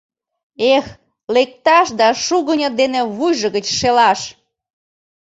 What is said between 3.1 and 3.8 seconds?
вуйжо гыч